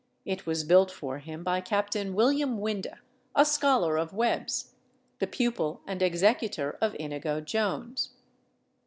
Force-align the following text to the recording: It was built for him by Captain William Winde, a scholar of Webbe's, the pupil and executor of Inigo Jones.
It 0.25 0.47
was 0.47 0.63
built 0.63 0.89
for 0.89 1.19
him 1.19 1.43
by 1.43 1.61
Captain 1.61 2.15
William 2.15 2.59
Winde, 2.59 2.87
a 3.35 3.45
scholar 3.45 3.97
of 3.97 4.13
Webbe's, 4.13 4.73
the 5.19 5.27
pupil 5.27 5.81
and 5.85 6.01
executor 6.01 6.75
of 6.81 6.95
Inigo 6.99 7.39
Jones. 7.39 8.09